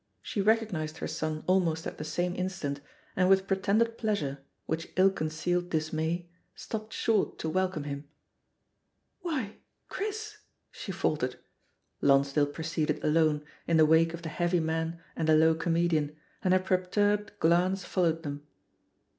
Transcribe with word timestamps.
She 0.23 0.41
recognised 0.41 0.97
her 0.97 1.07
son 1.07 1.43
almost 1.45 1.85
at 1.85 1.99
the 1.99 2.03
same 2.03 2.35
instant, 2.35 2.81
and 3.15 3.29
with 3.29 3.45
pretended 3.45 3.99
pleasure^ 3.99 4.39
9?vrhich 4.67 4.93
ill 4.95 5.11
concealed 5.11 5.69
dismay^ 5.69 6.25
stopped 6.55 6.91
short 6.91 7.37
to 7.37 7.47
wel 7.47 7.69
come 7.69 7.83
him. 7.83 8.07
"Why, 9.19 9.57
Chris?" 9.89 10.39
she 10.71 10.91
faltered. 10.91 11.35
Lonsdale 12.01 12.47
pro 12.47 12.63
ceeded 12.63 13.03
alone, 13.03 13.43
in 13.67 13.77
the 13.77 13.85
wake 13.85 14.15
of 14.15 14.23
the 14.23 14.29
heavy 14.29 14.59
man 14.59 14.99
and 15.15 15.27
the 15.29 15.35
low 15.35 15.53
comedian, 15.53 16.15
and 16.43 16.51
her 16.55 16.59
perturbed 16.59 17.37
glance 17.39 17.85
fol 17.85 18.05
lowed 18.05 18.23
them. 18.23 18.47